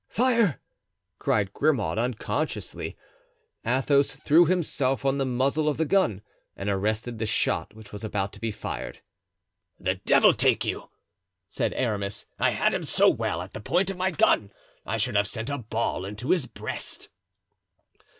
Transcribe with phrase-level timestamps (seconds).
[0.09, 0.59] "Fire!"
[1.19, 2.97] cried Grimaud, unconsciously.
[3.63, 6.23] Athos threw himself on the muzzle of the gun
[6.57, 9.01] and arrested the shot which was about to be fired.
[9.79, 10.89] "The devil take you,"
[11.49, 12.25] said Aramis.
[12.39, 14.51] "I had him so well at the point of my gun
[14.87, 17.09] I should have sent a ball into his breast."